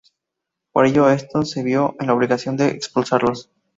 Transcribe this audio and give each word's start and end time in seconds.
Por 0.73 0.87
ello, 0.87 1.07
este 1.11 1.45
se 1.45 1.61
vio 1.61 1.95
en 1.99 2.07
la 2.07 2.15
obligación 2.15 2.57
de 2.57 2.69
expulsarlos. 2.69 3.51